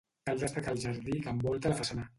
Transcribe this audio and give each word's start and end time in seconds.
Cal 0.29 0.39
destacar 0.43 0.73
el 0.77 0.81
jardí 0.85 1.21
que 1.27 1.37
envolta 1.37 1.75
la 1.75 1.81
façana. 1.85 2.09